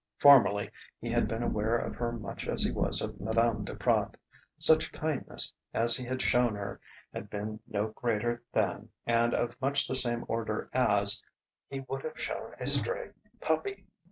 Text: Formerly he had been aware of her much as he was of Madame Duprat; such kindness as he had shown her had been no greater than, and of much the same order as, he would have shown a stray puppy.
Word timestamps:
Formerly 0.17 0.71
he 0.99 1.11
had 1.11 1.27
been 1.27 1.43
aware 1.43 1.75
of 1.77 1.93
her 1.97 2.11
much 2.11 2.47
as 2.47 2.63
he 2.63 2.71
was 2.71 3.03
of 3.03 3.21
Madame 3.21 3.63
Duprat; 3.63 4.17
such 4.57 4.91
kindness 4.91 5.53
as 5.75 5.95
he 5.95 6.05
had 6.07 6.23
shown 6.23 6.55
her 6.55 6.81
had 7.13 7.29
been 7.29 7.59
no 7.67 7.89
greater 7.89 8.41
than, 8.51 8.89
and 9.05 9.35
of 9.35 9.61
much 9.61 9.87
the 9.87 9.93
same 9.95 10.25
order 10.27 10.71
as, 10.73 11.23
he 11.69 11.81
would 11.81 12.03
have 12.03 12.19
shown 12.19 12.55
a 12.59 12.65
stray 12.65 13.11
puppy. 13.41 13.85